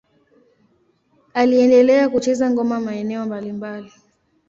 [1.33, 3.91] Aliendelea kucheza ngoma maeneo mbalimbali.